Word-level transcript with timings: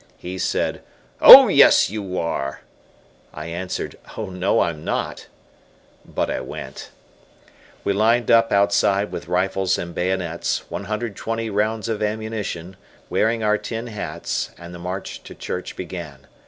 He 0.17 0.39
said, 0.39 0.81
"Oh, 1.21 1.47
yes, 1.47 1.91
you 1.91 2.17
are!" 2.17 2.61
I 3.35 3.45
answered. 3.45 3.97
"Oh, 4.17 4.31
no, 4.31 4.61
I'm 4.61 4.83
not!" 4.83 5.27
But 6.03 6.27
I 6.31 6.41
went. 6.41 6.89
We 7.83 7.93
lined 7.93 8.31
up 8.31 8.51
outside 8.51 9.11
with 9.11 9.27
rifles 9.27 9.77
and 9.77 9.93
bayonets, 9.93 10.63
120 10.71 11.51
rounds 11.51 11.87
of 11.87 12.01
ammunition, 12.01 12.77
wearing 13.11 13.43
our 13.43 13.59
tin 13.59 13.85
hats, 13.85 14.49
and 14.57 14.73
the 14.73 14.79
march 14.79 15.21
to 15.21 15.35
church 15.35 15.75
began. 15.75 16.25